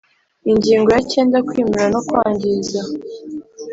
Ingingo 0.51 0.89
ya 0.95 1.01
cyenda 1.11 1.37
Kwimura 1.47 1.85
no 1.93 2.01
kwangiza 2.07 2.81